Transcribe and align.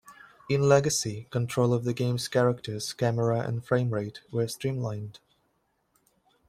In 0.49 0.63
"Legacy" 0.67 1.27
control 1.29 1.75
of 1.75 1.83
the 1.83 1.93
game's 1.93 2.27
characters, 2.27 2.91
camera, 2.91 3.41
and 3.41 3.63
frame-rate 3.63 4.21
were 4.31 4.47
streamlined. 4.47 5.19